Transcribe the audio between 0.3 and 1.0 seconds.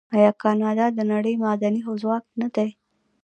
کاناډا د